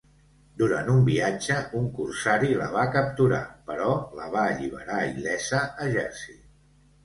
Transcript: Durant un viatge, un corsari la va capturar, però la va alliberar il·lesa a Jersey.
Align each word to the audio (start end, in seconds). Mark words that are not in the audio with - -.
Durant 0.61 0.87
un 0.93 1.03
viatge, 1.09 1.57
un 1.81 1.85
corsari 1.99 2.57
la 2.63 2.71
va 2.77 2.87
capturar, 2.97 3.43
però 3.69 3.93
la 4.23 4.33
va 4.39 4.49
alliberar 4.57 4.99
il·lesa 5.15 5.65
a 5.87 5.91
Jersey. 5.97 6.45